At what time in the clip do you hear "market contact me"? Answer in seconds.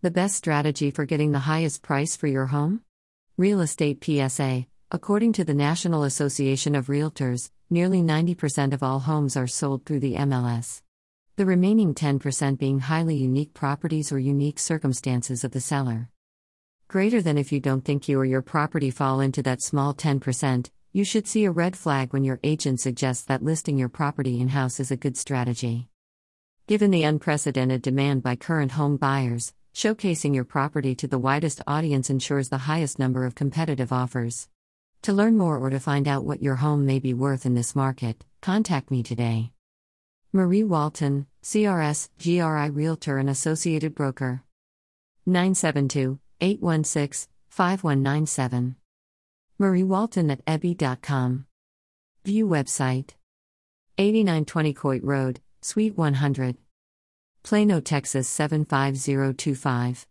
37.76-39.04